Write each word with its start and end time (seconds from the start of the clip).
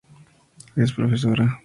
Es 0.75 0.91
profesora. 0.93 1.59